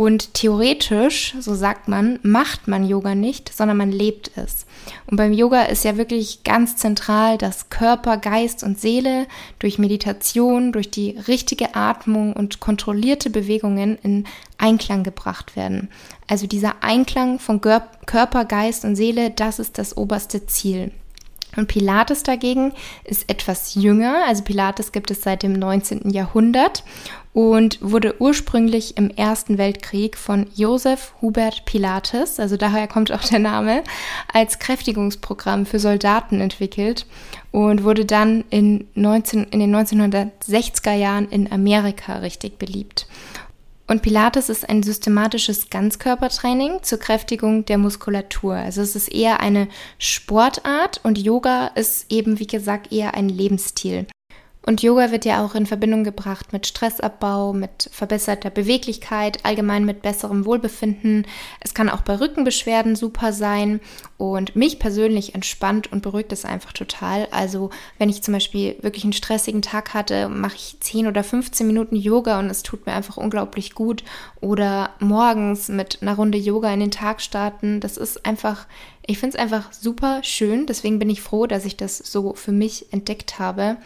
und 0.00 0.32
theoretisch, 0.32 1.34
so 1.40 1.54
sagt 1.54 1.86
man, 1.86 2.20
macht 2.22 2.68
man 2.68 2.88
Yoga 2.88 3.14
nicht, 3.14 3.54
sondern 3.54 3.76
man 3.76 3.92
lebt 3.92 4.30
es. 4.34 4.64
Und 5.06 5.18
beim 5.18 5.34
Yoga 5.34 5.64
ist 5.64 5.84
ja 5.84 5.98
wirklich 5.98 6.42
ganz 6.42 6.76
zentral, 6.76 7.36
dass 7.36 7.68
Körper, 7.68 8.16
Geist 8.16 8.62
und 8.64 8.80
Seele 8.80 9.26
durch 9.58 9.78
Meditation, 9.78 10.72
durch 10.72 10.90
die 10.90 11.18
richtige 11.28 11.74
Atmung 11.74 12.32
und 12.32 12.60
kontrollierte 12.60 13.28
Bewegungen 13.28 13.98
in 14.02 14.24
Einklang 14.56 15.02
gebracht 15.02 15.54
werden. 15.54 15.90
Also 16.26 16.46
dieser 16.46 16.82
Einklang 16.82 17.38
von 17.38 17.60
Körper, 17.60 18.46
Geist 18.46 18.86
und 18.86 18.96
Seele, 18.96 19.30
das 19.30 19.58
ist 19.58 19.76
das 19.76 19.98
oberste 19.98 20.46
Ziel. 20.46 20.92
Und 21.56 21.66
Pilates 21.66 22.22
dagegen 22.22 22.72
ist 23.04 23.28
etwas 23.28 23.74
jünger. 23.74 24.24
Also 24.26 24.44
Pilates 24.44 24.92
gibt 24.92 25.10
es 25.10 25.22
seit 25.22 25.42
dem 25.42 25.52
19. 25.52 26.08
Jahrhundert 26.10 26.84
und 27.32 27.78
wurde 27.80 28.20
ursprünglich 28.20 28.96
im 28.96 29.10
Ersten 29.10 29.56
Weltkrieg 29.56 30.16
von 30.16 30.46
Josef 30.54 31.14
Hubert 31.20 31.64
Pilates, 31.64 32.40
also 32.40 32.56
daher 32.56 32.88
kommt 32.88 33.12
auch 33.12 33.22
der 33.22 33.38
Name, 33.38 33.84
als 34.32 34.58
Kräftigungsprogramm 34.58 35.64
für 35.66 35.78
Soldaten 35.78 36.40
entwickelt 36.40 37.06
und 37.52 37.84
wurde 37.84 38.04
dann 38.04 38.44
in, 38.50 38.88
19, 38.94 39.44
in 39.44 39.60
den 39.60 39.74
1960er 39.74 40.94
Jahren 40.94 41.28
in 41.28 41.50
Amerika 41.52 42.18
richtig 42.18 42.58
beliebt. 42.58 43.06
Und 43.86 44.02
Pilates 44.02 44.48
ist 44.48 44.68
ein 44.68 44.84
systematisches 44.84 45.68
Ganzkörpertraining 45.68 46.82
zur 46.82 46.98
Kräftigung 46.98 47.64
der 47.64 47.76
Muskulatur. 47.76 48.54
Also 48.54 48.82
es 48.82 48.94
ist 48.94 49.08
eher 49.08 49.40
eine 49.40 49.66
Sportart 49.98 51.00
und 51.02 51.18
Yoga 51.18 51.68
ist 51.74 52.06
eben, 52.08 52.38
wie 52.38 52.46
gesagt, 52.46 52.92
eher 52.92 53.14
ein 53.14 53.28
Lebensstil. 53.28 54.06
Und 54.62 54.82
Yoga 54.82 55.10
wird 55.10 55.24
ja 55.24 55.42
auch 55.42 55.54
in 55.54 55.64
Verbindung 55.64 56.04
gebracht 56.04 56.52
mit 56.52 56.66
Stressabbau, 56.66 57.54
mit 57.54 57.88
verbesserter 57.92 58.50
Beweglichkeit, 58.50 59.44
allgemein 59.44 59.86
mit 59.86 60.02
besserem 60.02 60.44
Wohlbefinden. 60.44 61.26
Es 61.60 61.72
kann 61.72 61.88
auch 61.88 62.02
bei 62.02 62.20
Rückenbeschwerden 62.20 62.94
super 62.94 63.32
sein 63.32 63.80
und 64.18 64.56
mich 64.56 64.78
persönlich 64.78 65.34
entspannt 65.34 65.90
und 65.90 66.02
beruhigt 66.02 66.30
es 66.32 66.44
einfach 66.44 66.74
total. 66.74 67.26
Also 67.30 67.70
wenn 67.98 68.10
ich 68.10 68.22
zum 68.22 68.34
Beispiel 68.34 68.76
wirklich 68.82 69.04
einen 69.04 69.14
stressigen 69.14 69.62
Tag 69.62 69.94
hatte, 69.94 70.28
mache 70.28 70.56
ich 70.56 70.76
10 70.78 71.06
oder 71.06 71.24
15 71.24 71.66
Minuten 71.66 71.96
Yoga 71.96 72.38
und 72.38 72.50
es 72.50 72.62
tut 72.62 72.84
mir 72.84 72.92
einfach 72.92 73.16
unglaublich 73.16 73.74
gut. 73.74 74.04
Oder 74.42 74.90
morgens 75.00 75.68
mit 75.68 76.02
einer 76.02 76.16
Runde 76.16 76.36
Yoga 76.36 76.70
in 76.72 76.80
den 76.80 76.90
Tag 76.90 77.22
starten. 77.22 77.80
Das 77.80 77.96
ist 77.96 78.26
einfach, 78.26 78.66
ich 79.06 79.18
finde 79.18 79.38
es 79.38 79.42
einfach 79.42 79.72
super 79.72 80.20
schön. 80.22 80.66
Deswegen 80.66 80.98
bin 80.98 81.08
ich 81.08 81.22
froh, 81.22 81.46
dass 81.46 81.64
ich 81.64 81.78
das 81.78 81.96
so 81.96 82.34
für 82.34 82.52
mich 82.52 82.92
entdeckt 82.92 83.38
habe. 83.38 83.78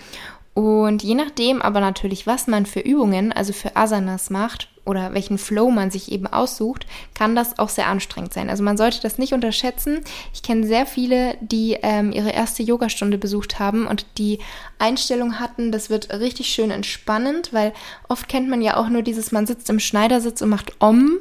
Und 0.55 1.03
je 1.03 1.15
nachdem 1.15 1.61
aber 1.61 1.81
natürlich, 1.81 2.29
was 2.29 2.47
man 2.47 2.65
für 2.65 2.81
Übungen, 2.81 3.33
also 3.33 3.53
für 3.53 3.75
Asanas 3.75 4.31
macht 4.31 4.69
oder 4.85 5.13
welchen 5.13 5.37
Flow 5.37 5.71
man 5.71 5.91
sich 5.91 6.13
eben 6.13 6.29
aussucht, 6.29 6.87
kann 7.13 7.35
das 7.35 7.59
auch 7.59 7.69
sehr 7.69 7.89
anstrengend 7.89 8.33
sein. 8.33 8.49
Also 8.49 8.63
man 8.63 8.77
sollte 8.77 9.01
das 9.01 9.19
nicht 9.19 9.33
unterschätzen. 9.33 10.03
Ich 10.33 10.43
kenne 10.43 10.65
sehr 10.65 10.87
viele, 10.87 11.37
die 11.41 11.79
ähm, 11.83 12.13
ihre 12.13 12.31
erste 12.31 12.63
Yogastunde 12.63 13.19
besucht 13.19 13.59
haben 13.59 13.89
und 13.89 14.07
die 14.17 14.39
Einstellung 14.79 15.41
hatten, 15.41 15.73
das 15.73 15.91
wird 15.91 16.13
richtig 16.13 16.49
schön 16.49 16.71
entspannend, 16.71 17.53
weil 17.53 17.73
oft 18.09 18.29
kennt 18.29 18.49
man 18.49 18.63
ja 18.63 18.77
auch 18.77 18.89
nur 18.89 19.03
dieses, 19.03 19.33
man 19.33 19.47
sitzt 19.47 19.69
im 19.71 19.81
Schneidersitz 19.81 20.41
und 20.41 20.51
macht 20.51 20.81
Om. 20.81 21.19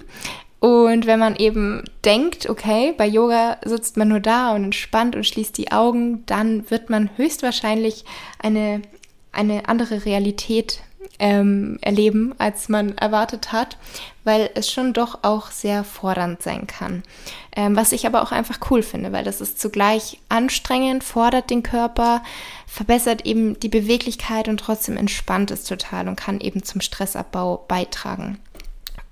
Und 0.59 1.07
wenn 1.07 1.19
man 1.19 1.35
eben 1.35 1.83
denkt, 2.05 2.49
okay, 2.49 2.93
bei 2.97 3.05
Yoga 3.07 3.57
sitzt 3.65 3.97
man 3.97 4.07
nur 4.07 4.21
da 4.21 4.53
und 4.53 4.63
entspannt 4.63 5.15
und 5.15 5.25
schließt 5.25 5.57
die 5.57 5.71
Augen, 5.71 6.25
dann 6.25 6.69
wird 6.69 6.89
man 6.89 7.09
höchstwahrscheinlich 7.17 8.05
eine 8.39 8.81
eine 9.33 9.67
andere 9.67 10.05
Realität 10.05 10.81
ähm, 11.19 11.77
erleben, 11.81 12.33
als 12.37 12.69
man 12.69 12.97
erwartet 12.97 13.51
hat, 13.51 13.77
weil 14.23 14.49
es 14.55 14.71
schon 14.71 14.93
doch 14.93 15.19
auch 15.23 15.51
sehr 15.51 15.83
fordernd 15.83 16.41
sein 16.41 16.67
kann. 16.67 17.03
Ähm, 17.55 17.75
was 17.75 17.91
ich 17.91 18.05
aber 18.07 18.23
auch 18.23 18.31
einfach 18.31 18.59
cool 18.71 18.81
finde, 18.81 19.11
weil 19.11 19.23
das 19.23 19.41
ist 19.41 19.59
zugleich 19.59 20.19
anstrengend, 20.29 21.03
fordert 21.03 21.49
den 21.49 21.63
Körper, 21.63 22.23
verbessert 22.67 23.25
eben 23.25 23.59
die 23.59 23.69
Beweglichkeit 23.69 24.47
und 24.47 24.59
trotzdem 24.59 24.97
entspannt 24.97 25.51
es 25.51 25.65
total 25.65 26.07
und 26.07 26.15
kann 26.15 26.39
eben 26.39 26.63
zum 26.63 26.81
Stressabbau 26.81 27.65
beitragen. 27.67 28.39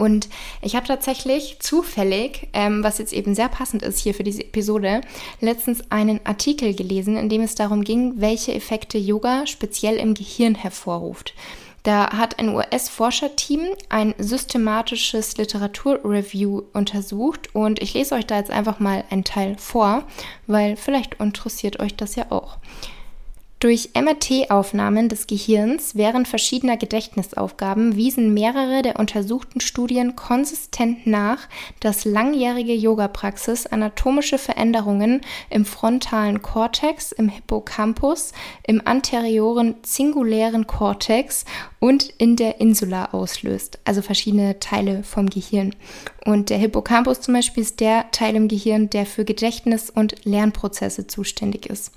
Und 0.02 0.30
ich 0.64 0.76
habe 0.76 0.88
tatsächlich 0.88 1.58
zufällig, 1.60 2.48
ähm, 2.54 2.84
was 2.84 2.98
jetzt 2.98 3.14
eben 3.14 3.36
sehr 3.36 3.50
passend 3.50 3.84
ist 3.84 4.00
hier 4.00 4.16
für 4.16 4.24
diese 4.24 4.42
Episode, 4.42 5.02
letztens 5.42 5.92
einen 5.92 6.20
Artikel 6.24 6.74
gelesen, 6.74 7.18
in 7.18 7.30
dem 7.30 7.42
es 7.42 7.54
darum 7.54 7.84
ging, 7.84 8.14
welche 8.16 8.52
Effekte 8.56 8.98
Yoga 8.98 9.46
speziell 9.46 9.98
im 9.98 10.16
Gehirn 10.16 10.56
hervorruft. 10.56 11.36
Da 11.84 12.18
hat 12.18 12.40
ein 12.40 12.50
US-Forscherteam 12.50 13.62
ein 13.90 14.16
systematisches 14.18 15.38
Literaturreview 15.38 16.64
untersucht 16.74 17.54
und 17.54 17.80
ich 17.80 17.94
lese 17.94 18.16
euch 18.16 18.26
da 18.26 18.38
jetzt 18.38 18.50
einfach 18.50 18.80
mal 18.80 19.04
einen 19.12 19.24
Teil 19.24 19.56
vor, 19.60 20.04
weil 20.48 20.78
vielleicht 20.78 21.20
interessiert 21.20 21.80
euch 21.80 21.96
das 21.96 22.16
ja 22.16 22.26
auch. 22.32 22.58
Durch 23.62 23.92
MRT-Aufnahmen 23.94 25.08
des 25.08 25.28
Gehirns 25.28 25.94
während 25.94 26.28
verschiedener 26.28 26.78
Gedächtnisaufgaben 26.78 27.96
wiesen 27.96 28.34
mehrere 28.34 28.82
der 28.82 28.98
untersuchten 28.98 29.60
Studien 29.60 30.16
konsistent 30.16 31.06
nach, 31.06 31.48
dass 31.80 32.04
langjährige 32.04 32.74
Yoga-Praxis 32.74 33.68
anatomische 33.68 34.40
Veränderungen 34.40 35.22
im 35.52 35.66
frontalen 35.66 36.42
Kortex, 36.42 37.12
im 37.12 37.30
Hippocampus, 37.30 38.32
im 38.66 38.82
anterioren 38.88 39.76
zingulären 39.84 40.66
Kortex 40.66 41.46
und 41.80 42.10
in 42.18 42.38
der 42.38 42.60
Insula 42.60 43.10
auslöst, 43.12 43.78
also 43.86 44.02
verschiedene 44.02 44.58
Teile 44.58 45.04
vom 45.04 45.30
Gehirn. 45.30 45.76
Und 46.26 46.50
der 46.50 46.58
Hippocampus 46.58 47.22
zum 47.22 47.36
Beispiel 47.36 47.62
ist 47.62 47.80
der 47.80 48.10
Teil 48.10 48.36
im 48.36 48.48
Gehirn, 48.48 48.90
der 48.90 49.06
für 49.06 49.24
Gedächtnis 49.24 49.92
und 49.92 50.26
Lernprozesse 50.26 51.06
zuständig 51.06 51.68
ist. 51.68 51.92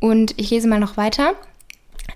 Und 0.00 0.38
ich 0.38 0.50
lese 0.50 0.68
mal 0.68 0.80
noch 0.80 0.96
weiter. 0.96 1.34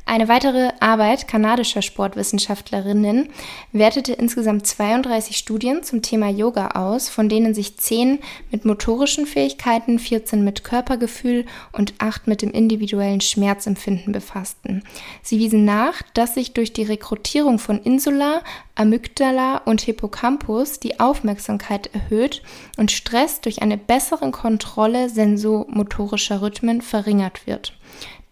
Eine 0.05 0.29
weitere 0.29 0.73
Arbeit 0.81 1.29
kanadischer 1.29 1.81
Sportwissenschaftlerinnen 1.81 3.29
wertete 3.71 4.13
insgesamt 4.13 4.67
32 4.67 5.37
Studien 5.37 5.85
zum 5.85 6.03
Thema 6.03 6.29
Yoga 6.29 6.73
aus, 6.73 7.09
von 7.09 7.29
denen 7.29 7.55
sich 7.55 7.79
10 7.79 8.19
mit 8.51 8.65
motorischen 8.65 9.27
Fähigkeiten, 9.27 10.01
14 10.01 10.43
mit 10.43 10.65
Körpergefühl 10.65 11.47
und 11.71 11.95
8 11.99 12.27
mit 12.27 12.43
dem 12.43 12.51
individuellen 12.51 13.21
Schmerzempfinden 13.21 14.13
befassten. 14.13 14.83
Sie 15.23 15.39
wiesen 15.39 15.65
nach, 15.65 16.03
dass 16.15 16.35
sich 16.35 16.53
durch 16.53 16.73
die 16.73 16.83
Rekrutierung 16.83 17.61
von 17.61 17.81
Insula, 17.81 18.43
Amygdala 18.75 19.59
und 19.59 19.83
Hippocampus 19.83 20.81
die 20.81 20.99
Aufmerksamkeit 20.99 21.91
erhöht 21.95 22.43
und 22.77 22.91
Stress 22.91 23.41
durch 23.41 23.63
eine 23.63 23.79
bessere 23.79 24.31
Kontrolle 24.33 25.09
sensomotorischer 25.09 26.43
Rhythmen 26.43 26.83
verringert 26.83 27.47
wird. 27.47 27.73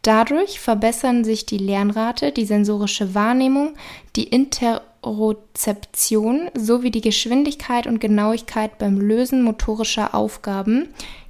Dadurch 0.03 0.61
verbessern 0.61 1.25
sich 1.25 1.45
die 1.45 1.59
Lernrate, 1.59 2.33
die 2.33 2.47
sensorische 2.47 3.15
Wahrnehmung, 3.15 3.75
die 4.17 4.25
Interozeption 4.25 6.51
sowie 6.57 6.91
die 6.91 7.03
Geschwindigkeit 7.03 7.87
und 7.87 8.01
Genauigkeit 8.01 8.79
beim 8.79 8.99
Lösen 8.99 9.43
motorischer 9.43 10.15
Aufgaben. 10.15 10.89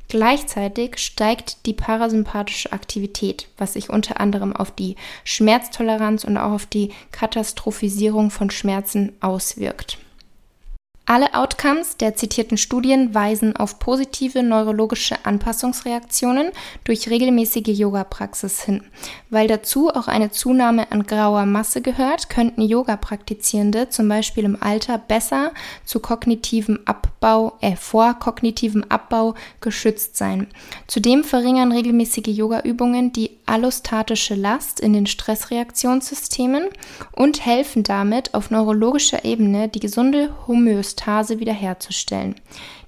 Gleichzeitig 0.09 0.99
steigt 0.99 1.67
die 1.67 1.73
parasympathische 1.73 2.73
Aktivität, 2.73 3.49
was 3.59 3.73
sich 3.73 3.91
unter 3.91 4.21
anderem 4.21 4.55
auf 4.55 4.71
die 4.71 4.95
Schmerztoleranz 5.25 6.23
und 6.25 6.37
auch 6.37 6.53
auf 6.53 6.67
die 6.67 6.93
Katastrophisierung 7.11 8.31
von 8.31 8.51
Schmerzen 8.51 9.13
auswirkt. 9.21 9.99
Alle 11.13 11.35
Outcomes 11.35 11.97
der 11.97 12.15
zitierten 12.15 12.57
Studien 12.57 13.13
weisen 13.13 13.57
auf 13.57 13.81
positive 13.81 14.45
neurologische 14.45 15.17
Anpassungsreaktionen 15.25 16.53
durch 16.85 17.11
regelmäßige 17.11 17.67
Yoga-Praxis 17.67 18.63
hin. 18.63 18.85
Weil 19.29 19.49
dazu 19.49 19.89
auch 19.89 20.07
eine 20.07 20.31
Zunahme 20.31 20.93
an 20.93 21.03
grauer 21.03 21.47
Masse 21.47 21.83
gehört, 21.83 22.31
könnten 22.31 22.63
Yoga-Praktizierende 22.63 23.89
zum 23.89 24.09
Beispiel 24.09 24.45
im 24.45 24.63
Alter 24.63 24.99
besser 24.99 25.51
zu 25.85 25.99
kognitivem 25.99 26.79
Abbau, 26.85 27.55
äh, 27.61 27.75
vor 27.75 28.15
kognitivem 28.15 28.85
Abbau 28.89 29.35
geschützt 29.61 30.17
sein. 30.17 30.47
Zudem 30.87 31.25
verringern 31.25 31.73
regelmäßige 31.73 32.29
Yoga-Übungen 32.29 33.13
die 33.13 33.33
allostatische 33.47 34.37
Last 34.37 34.79
in 34.79 34.93
den 34.93 35.07
Stressreaktionssystemen 35.09 36.69
und 37.11 37.45
helfen 37.45 37.83
damit 37.83 38.33
auf 38.33 38.53
neurologischer 38.53 39.25
Ebene 39.25 39.69
die 39.69 39.81
gesunde 39.81 40.33
Homöostase 40.47 41.00
Homöostase 41.01 41.41
wiederherzustellen. 41.41 42.35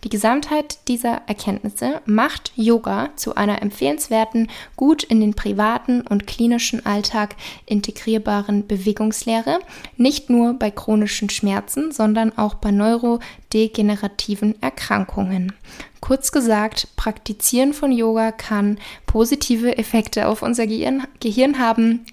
Die 0.05 0.09
Gesamtheit 0.09 0.79
dieser 0.89 1.23
Erkenntnisse 1.27 2.01
macht 2.07 2.53
Yoga 2.57 3.11
zu 3.17 3.35
einer 3.37 3.63
empfehlenswerten, 3.63 4.49
gut 4.77 5.03
in 5.05 5.21
den 5.21 5.35
privaten 5.35 6.03
und 6.03 6.27
klinischen 6.27 6.85
Alltag 6.85 7.37
integrierbaren 7.67 8.67
Bewegungslehre, 8.67 9.61
nicht 9.97 10.29
nur 10.29 10.55
bei 10.55 10.71
chronischen 10.71 11.31
Schmerzen, 11.31 11.93
sondern 11.93 12.37
auch 12.37 12.55
bei 12.55 12.71
neurodegenerativen 12.71 14.61
Erkrankungen. 14.61 15.53
Kurz 16.01 16.33
gesagt, 16.33 16.89
Praktizieren 16.97 17.73
von 17.73 17.93
Yoga 17.93 18.33
kann 18.33 18.79
positive 19.07 19.79
Effekte 19.79 20.27
auf 20.27 20.43
unser 20.43 20.67
Gehirn, 20.67 21.07
Gehirn 21.21 21.61
haben 21.61 22.05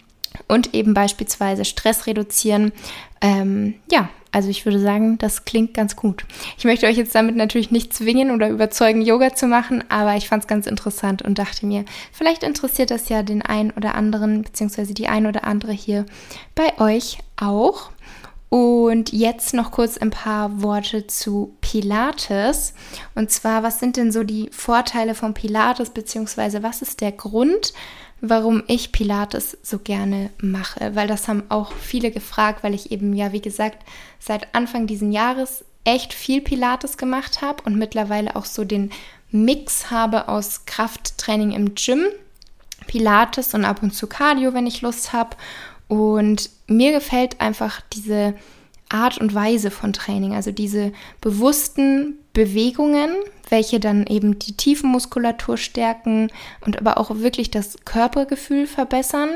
und 0.48 0.76
eben 0.76 0.94
beispielsweise 0.94 1.66
Stress 1.66 2.06
reduzieren. 2.06 2.72
Ähm, 3.20 3.74
ja, 3.92 4.10
also 4.32 4.50
ich 4.50 4.66
würde 4.66 4.80
sagen, 4.80 5.18
das 5.18 5.46
klingt 5.46 5.74
ganz 5.74 5.96
gut. 5.96 6.26
Ich 6.58 6.64
möchte 6.64 6.86
euch 6.86 6.98
jetzt 6.98 7.16
damit 7.16 7.36
natürlich 7.36 7.72
nicht 7.72 7.94
zwingen 7.94 8.32
oder 8.32 8.50
überzeugen, 8.50 9.02
Yoga 9.02 9.34
zu 9.34 9.48
machen, 9.48 9.84
aber 9.90 10.16
ich 10.16 10.28
fand 10.28 10.44
es 10.44 10.48
ganz 10.48 10.68
interessant 10.68 11.22
und 11.22 11.40
dachte 11.40 11.66
mir, 11.66 11.86
vielleicht 12.12 12.44
interessiert 12.44 12.92
das 12.92 13.10
ja 13.10 13.24
den 13.24 13.42
einen 13.42 13.72
oder 13.72 13.96
anderen, 13.96 14.44
beziehungsweise 14.44 14.94
die 14.94 15.08
ein 15.08 15.26
oder 15.26 15.46
andere 15.46 15.72
hier 15.72 16.06
bei 16.56 16.78
euch 16.80 17.18
auch. 17.38 17.90
Und 18.50 19.14
jetzt 19.14 19.54
noch 19.54 19.72
kurz 19.72 20.00
ein 20.00 20.10
paar 20.10 20.64
Worte 20.64 21.06
zu 21.06 21.56
Pilates. 21.62 22.74
Und 23.14 23.30
zwar, 23.30 23.62
was 23.62 23.80
sind 23.80 23.96
denn 23.96 24.12
so 24.12 24.24
die 24.24 24.50
Vorteile 24.52 25.14
von 25.14 25.36
Pilates, 25.36 25.92
beziehungsweise 25.92 26.64
was 26.64 26.82
ist 26.82 27.02
der 27.02 27.12
Grund, 27.12 27.74
warum 28.22 28.64
ich 28.68 28.92
Pilates 28.92 29.58
so 29.64 29.80
gerne 29.80 30.30
mache, 30.42 30.96
weil 30.96 31.08
das 31.08 31.28
haben 31.28 31.44
auch 31.50 31.72
viele 31.74 32.12
gefragt, 32.12 32.64
weil 32.64 32.74
ich 32.74 32.92
eben 32.92 33.14
ja, 33.14 33.32
wie 33.32 33.42
gesagt, 33.42 33.84
seit 34.20 34.54
Anfang 34.54 34.88
diesen 34.88 35.12
Jahres 35.12 35.64
echt 35.84 36.14
viel 36.14 36.42
Pilates 36.42 36.98
gemacht 36.98 37.42
habe 37.42 37.64
und 37.64 37.78
mittlerweile 37.78 38.36
auch 38.36 38.46
so 38.46 38.64
den 38.64 38.92
Mix 39.32 39.92
habe 39.92 40.28
aus 40.28 40.66
Krafttraining 40.66 41.52
im 41.52 41.76
Gym, 41.76 42.06
Pilates 42.88 43.54
und 43.54 43.66
ab 43.66 43.84
und 43.84 43.94
zu 43.94 44.08
Cardio, 44.08 44.54
wenn 44.54 44.68
ich 44.68 44.82
Lust 44.82 45.14
habe. 45.14 45.36
Und 45.88 46.50
mir 46.68 46.92
gefällt 46.92 47.40
einfach 47.42 47.82
diese 47.94 48.36
Art 48.90 49.20
und 49.20 49.34
Weise 49.34 49.72
von 49.72 49.94
Training, 49.94 50.34
also 50.34 50.52
diese 50.52 50.92
bewussten 51.22 52.19
Bewegungen, 52.34 53.12
welche 53.50 53.80
dann 53.80 54.06
eben 54.06 54.40
die 54.40 54.56
Tiefenmuskulatur 54.56 55.58
stärken 55.58 56.32
und 56.66 56.78
aber 56.78 56.98
auch 56.98 57.10
wirklich 57.16 57.52
das 57.52 57.78
Körpergefühl 57.86 58.68
verbessern. 58.68 59.30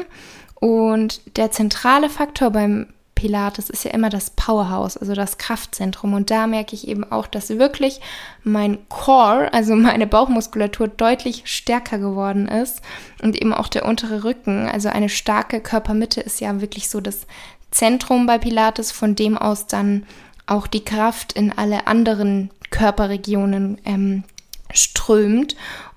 Und 0.55 1.21
der 1.38 1.51
zentrale 1.51 2.09
Faktor 2.09 2.51
beim 2.51 2.88
Pilates 3.15 3.69
ist 3.69 3.85
ja 3.85 3.91
immer 3.91 4.09
das 4.09 4.31
Powerhouse, 4.31 4.97
also 4.97 5.13
das 5.13 5.38
Kraftzentrum. 5.38 6.13
Und 6.13 6.29
da 6.29 6.47
merke 6.47 6.75
ich 6.75 6.88
eben 6.88 7.09
auch, 7.09 7.27
dass 7.27 7.50
wirklich 7.50 8.01
mein 8.43 8.77
Core, 8.89 9.53
also 9.53 9.75
meine 9.75 10.07
Bauchmuskulatur, 10.07 10.88
deutlich 10.88 11.43
stärker 11.45 12.00
geworden 12.00 12.47
ist. 12.47 12.81
Und 13.21 13.41
eben 13.41 13.53
auch 13.53 13.67
der 13.67 13.85
untere 13.85 14.23
Rücken. 14.23 14.67
Also 14.67 14.89
eine 14.89 15.09
starke 15.09 15.62
Körpermitte 15.62 16.21
ist 16.21 16.41
ja 16.41 16.59
wirklich 16.62 16.89
so 16.89 17.01
das 17.01 17.25
Zentrum 17.71 18.25
bei 18.25 18.38
Pilates, 18.38 18.91
von 18.91 19.15
dem 19.15 19.38
aus 19.38 19.67
dann 19.67 20.05
auch 20.45 20.67
die 20.67 20.83
Kraft 20.83 21.33
in 21.33 21.57
alle 21.57 21.88
anderen 21.88 22.50
Körperregionen 22.74 23.77
ähm, 23.86 24.24
strömt. 24.74 25.56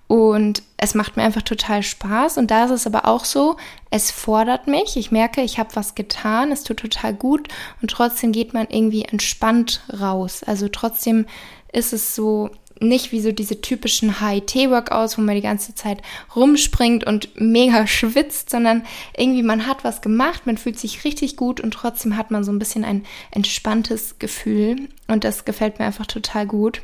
Und 0.08 0.62
es 0.76 0.94
macht 0.94 1.16
mir 1.16 1.24
einfach 1.24 1.42
total 1.42 1.82
Spaß. 1.82 2.38
Und 2.38 2.50
da 2.52 2.66
ist 2.66 2.70
es 2.70 2.86
aber 2.86 3.08
auch 3.08 3.24
so, 3.24 3.56
es 3.90 4.12
fordert 4.12 4.68
mich. 4.68 4.96
Ich 4.96 5.10
merke, 5.10 5.40
ich 5.40 5.58
habe 5.58 5.74
was 5.74 5.96
getan, 5.96 6.52
es 6.52 6.62
tut 6.62 6.76
total 6.76 7.12
gut 7.12 7.48
und 7.82 7.90
trotzdem 7.90 8.30
geht 8.30 8.54
man 8.54 8.68
irgendwie 8.70 9.02
entspannt 9.02 9.82
raus. 10.00 10.44
Also 10.44 10.68
trotzdem 10.68 11.26
ist 11.72 11.92
es 11.92 12.14
so, 12.14 12.50
nicht 12.80 13.12
wie 13.12 13.20
so 13.20 13.32
diese 13.32 13.60
typischen 13.60 14.20
HIT-Workouts, 14.20 15.16
wo 15.18 15.22
man 15.22 15.34
die 15.34 15.42
ganze 15.42 15.74
Zeit 15.74 16.02
rumspringt 16.34 17.04
und 17.06 17.28
mega 17.34 17.86
schwitzt, 17.86 18.50
sondern 18.50 18.84
irgendwie 19.16 19.42
man 19.42 19.66
hat 19.66 19.84
was 19.84 20.00
gemacht, 20.00 20.46
man 20.46 20.58
fühlt 20.58 20.78
sich 20.78 21.04
richtig 21.04 21.36
gut 21.36 21.60
und 21.60 21.72
trotzdem 21.72 22.16
hat 22.16 22.30
man 22.30 22.44
so 22.44 22.52
ein 22.52 22.58
bisschen 22.58 22.84
ein 22.84 23.04
entspanntes 23.30 24.18
Gefühl 24.18 24.88
und 25.08 25.24
das 25.24 25.44
gefällt 25.44 25.78
mir 25.78 25.86
einfach 25.86 26.06
total 26.06 26.46
gut. 26.46 26.82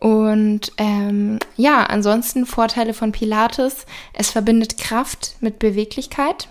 Und 0.00 0.72
ähm, 0.76 1.38
ja, 1.56 1.84
ansonsten 1.84 2.44
Vorteile 2.44 2.92
von 2.92 3.12
Pilates. 3.12 3.86
Es 4.12 4.30
verbindet 4.30 4.76
Kraft 4.76 5.36
mit 5.40 5.58
Beweglichkeit. 5.58 6.48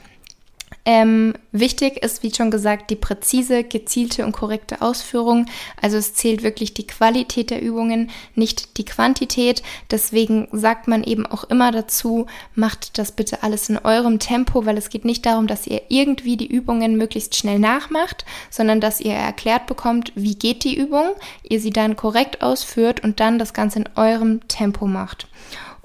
Ähm, 0.86 1.34
wichtig 1.54 2.04
ist, 2.04 2.24
wie 2.24 2.34
schon 2.34 2.52
gesagt, 2.52 2.90
die 2.90 2.98
präzise, 2.98 3.64
gezielte 3.64 4.26
und 4.26 4.34
korrekte 4.34 4.82
Ausführung. 4.82 5.46
Also 5.82 5.96
es 5.96 6.14
zählt 6.14 6.44
wirklich 6.44 6.74
die 6.74 6.86
Qualität 6.86 7.52
der 7.52 7.62
Übungen, 7.62 8.12
nicht 8.36 8.78
die 8.78 8.84
Quantität. 8.84 9.64
Deswegen 9.92 10.50
sagt 10.52 10.90
man 10.90 11.06
eben 11.06 11.26
auch 11.26 11.46
immer 11.46 11.72
dazu, 11.72 12.26
macht 12.54 12.98
das 12.98 13.14
bitte 13.14 13.44
alles 13.44 13.70
in 13.70 13.78
eurem 13.78 14.20
Tempo, 14.20 14.66
weil 14.66 14.78
es 14.78 14.90
geht 14.90 15.06
nicht 15.06 15.26
darum, 15.26 15.48
dass 15.48 15.68
ihr 15.68 15.84
irgendwie 15.88 16.36
die 16.36 16.52
Übungen 16.52 16.98
möglichst 16.98 17.36
schnell 17.36 17.60
nachmacht, 17.60 18.26
sondern 18.50 18.82
dass 18.82 19.00
ihr 19.00 19.14
erklärt 19.14 19.68
bekommt, 19.68 20.12
wie 20.16 20.36
geht 20.36 20.66
die 20.66 20.78
Übung, 20.78 21.12
ihr 21.44 21.62
sie 21.62 21.72
dann 21.72 21.96
korrekt 21.96 22.42
ausführt 22.42 23.02
und 23.06 23.22
dann 23.22 23.40
das 23.40 23.54
Ganze 23.54 23.80
in 23.80 23.90
eurem 23.96 24.46
Tempo 24.50 24.86
macht. 24.86 25.28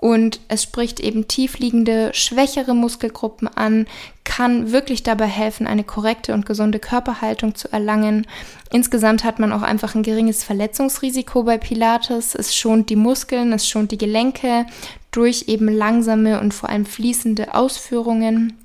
Und 0.00 0.38
es 0.46 0.62
spricht 0.62 1.00
eben 1.00 1.26
tiefliegende, 1.26 2.10
schwächere 2.14 2.72
Muskelgruppen 2.72 3.48
an, 3.48 3.86
kann 4.22 4.70
wirklich 4.70 5.02
dabei 5.02 5.26
helfen, 5.26 5.66
eine 5.66 5.82
korrekte 5.82 6.34
und 6.34 6.46
gesunde 6.46 6.78
Körperhaltung 6.78 7.56
zu 7.56 7.72
erlangen. 7.72 8.24
Insgesamt 8.70 9.24
hat 9.24 9.40
man 9.40 9.52
auch 9.52 9.62
einfach 9.62 9.96
ein 9.96 10.04
geringes 10.04 10.44
Verletzungsrisiko 10.44 11.42
bei 11.42 11.58
Pilates. 11.58 12.36
Es 12.36 12.54
schont 12.54 12.90
die 12.90 12.96
Muskeln, 12.96 13.52
es 13.52 13.68
schont 13.68 13.90
die 13.90 13.98
Gelenke 13.98 14.66
durch 15.10 15.46
eben 15.48 15.68
langsame 15.68 16.40
und 16.40 16.54
vor 16.54 16.68
allem 16.68 16.86
fließende 16.86 17.54
Ausführungen. 17.54 18.56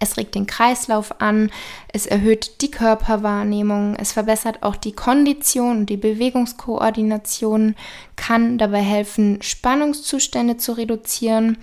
Es 0.00 0.16
regt 0.16 0.34
den 0.34 0.46
Kreislauf 0.46 1.20
an, 1.20 1.50
es 1.92 2.06
erhöht 2.06 2.60
die 2.60 2.70
Körperwahrnehmung, 2.70 3.96
es 3.96 4.12
verbessert 4.12 4.62
auch 4.62 4.76
die 4.76 4.92
Kondition 4.92 5.78
und 5.78 5.86
die 5.86 5.96
Bewegungskoordination, 5.96 7.74
kann 8.14 8.58
dabei 8.58 8.80
helfen, 8.80 9.42
Spannungszustände 9.42 10.56
zu 10.56 10.72
reduzieren 10.72 11.58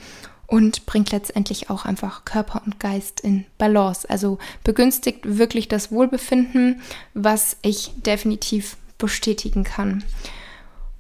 und 0.48 0.86
bringt 0.86 1.12
letztendlich 1.12 1.70
auch 1.70 1.86
einfach 1.86 2.26
Körper 2.26 2.62
und 2.66 2.80
Geist 2.80 3.22
in 3.22 3.46
Balance. 3.58 4.10
Also 4.10 4.38
begünstigt 4.64 5.22
wirklich 5.24 5.68
das 5.68 5.92
Wohlbefinden, 5.92 6.82
was 7.14 7.58
ich 7.62 7.92
definitiv 7.96 8.78
bestätigen 8.98 9.64
kann. 9.64 10.04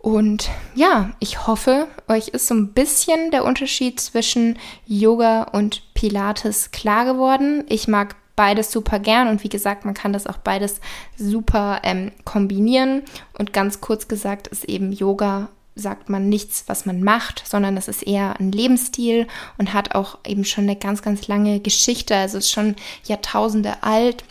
Und 0.05 0.51
ja, 0.75 1.13
ich 1.19 1.47
hoffe, 1.47 1.87
euch 2.07 2.27
ist 2.27 2.45
so 2.45 2.53
ein 2.53 2.73
bisschen 2.73 3.31
der 3.31 3.43
Unterschied 3.43 3.99
zwischen 3.99 4.59
Yoga 4.85 5.45
und 5.45 5.81
Pilates 5.95 6.69
klar 6.69 7.05
geworden. 7.05 7.63
Ich 7.69 7.87
mag 7.87 8.15
beides 8.35 8.71
super 8.71 8.99
gern 8.99 9.27
und 9.27 9.43
wie 9.43 9.49
gesagt, 9.49 9.83
man 9.83 9.95
kann 9.95 10.13
das 10.13 10.27
auch 10.27 10.37
beides 10.37 10.79
super 11.17 11.79
ähm, 11.81 12.11
kombinieren. 12.23 13.01
Und 13.39 13.51
ganz 13.51 13.81
kurz 13.81 14.07
gesagt 14.07 14.47
ist 14.47 14.65
eben 14.65 14.91
Yoga 14.91 15.49
sagt 15.73 16.07
man 16.07 16.29
nichts, 16.29 16.65
was 16.67 16.85
man 16.85 17.01
macht, 17.01 17.41
sondern 17.43 17.75
das 17.75 17.87
ist 17.87 18.03
eher 18.03 18.39
ein 18.39 18.51
Lebensstil 18.51 19.25
und 19.57 19.73
hat 19.73 19.95
auch 19.95 20.19
eben 20.23 20.45
schon 20.45 20.65
eine 20.65 20.75
ganz, 20.75 21.01
ganz 21.01 21.27
lange 21.27 21.61
Geschichte. 21.61 22.15
Also 22.15 22.37
ist 22.37 22.51
schon 22.51 22.75
Jahrtausende 23.05 23.81
alt 23.81 24.23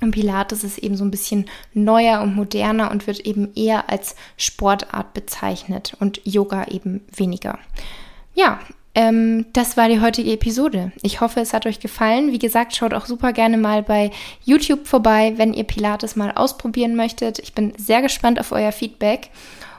und 0.00 0.12
Pilates 0.12 0.64
ist 0.64 0.78
eben 0.78 0.96
so 0.96 1.04
ein 1.04 1.10
bisschen 1.10 1.46
neuer 1.74 2.20
und 2.20 2.36
moderner 2.36 2.90
und 2.90 3.06
wird 3.06 3.20
eben 3.20 3.52
eher 3.54 3.90
als 3.90 4.14
Sportart 4.36 5.14
bezeichnet 5.14 5.96
und 6.00 6.20
Yoga 6.24 6.66
eben 6.68 7.00
weniger. 7.14 7.58
Ja, 8.34 8.60
ähm, 8.94 9.46
das 9.52 9.76
war 9.76 9.88
die 9.88 10.00
heutige 10.00 10.32
Episode. 10.32 10.92
Ich 11.02 11.20
hoffe, 11.20 11.40
es 11.40 11.52
hat 11.52 11.66
euch 11.66 11.80
gefallen. 11.80 12.32
Wie 12.32 12.38
gesagt, 12.38 12.74
schaut 12.74 12.94
auch 12.94 13.06
super 13.06 13.32
gerne 13.32 13.56
mal 13.56 13.82
bei 13.82 14.10
YouTube 14.44 14.86
vorbei, 14.86 15.34
wenn 15.36 15.54
ihr 15.54 15.64
Pilates 15.64 16.16
mal 16.16 16.32
ausprobieren 16.32 16.96
möchtet. 16.96 17.38
Ich 17.38 17.52
bin 17.52 17.72
sehr 17.76 18.02
gespannt 18.02 18.40
auf 18.40 18.52
euer 18.52 18.72
Feedback 18.72 19.30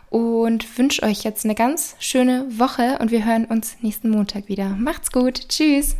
und 0.09 0.77
wünsche 0.77 1.03
euch 1.03 1.23
jetzt 1.23 1.45
eine 1.45 1.55
ganz 1.55 1.95
schöne 1.99 2.45
Woche 2.49 2.97
und 2.99 3.11
wir 3.11 3.25
hören 3.25 3.45
uns 3.45 3.77
nächsten 3.81 4.09
Montag 4.09 4.47
wieder. 4.47 4.69
Macht's 4.69 5.11
gut. 5.11 5.49
Tschüss. 5.49 5.95